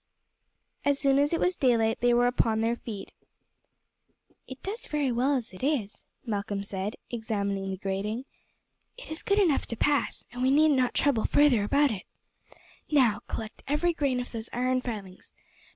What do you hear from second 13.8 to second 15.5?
grain of those iron filings.